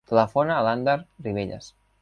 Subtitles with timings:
[0.11, 0.97] Telefona a l'Ander
[1.29, 1.73] Ribelles.